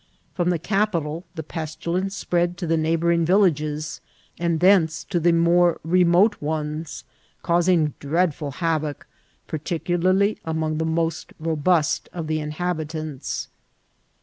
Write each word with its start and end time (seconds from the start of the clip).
..."Prom 0.35 0.49
the 0.49 0.57
capital 0.57 1.25
the 1.35 1.43
pes 1.43 1.75
tilence 1.75 2.13
spread 2.13 2.57
to 2.57 2.65
the 2.65 2.75
neighbouring 2.75 3.23
villages, 3.23 4.01
and 4.39 4.59
thence 4.59 5.03
to 5.03 5.19
the 5.19 5.31
more 5.31 5.79
remote 5.83 6.41
ones, 6.41 7.03
causing 7.43 7.93
dreadful 7.99 8.49
havoc, 8.49 9.05
par 9.47 9.59
ticularly 9.59 10.39
among 10.43 10.79
the 10.79 10.85
most 10.85 11.33
robust 11.39 12.09
of 12.13 12.25
the 12.25 12.39
inhabitants." 12.39 13.49